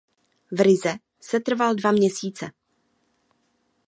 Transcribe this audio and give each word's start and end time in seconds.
V 0.51 0.61
Rize 0.61 0.95
setrval 1.21 1.75
dva 1.75 1.91
měsíce. 1.91 2.51